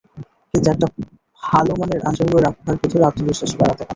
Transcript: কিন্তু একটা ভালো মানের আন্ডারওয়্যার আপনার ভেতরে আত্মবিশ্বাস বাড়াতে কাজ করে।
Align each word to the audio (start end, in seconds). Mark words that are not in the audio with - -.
কিন্তু 0.53 0.67
একটা 0.71 0.87
ভালো 1.41 1.71
মানের 1.79 2.01
আন্ডারওয়্যার 2.09 2.49
আপনার 2.51 2.75
ভেতরে 2.81 3.03
আত্মবিশ্বাস 3.05 3.51
বাড়াতে 3.53 3.73
কাজ 3.73 3.79
করে। 3.79 3.89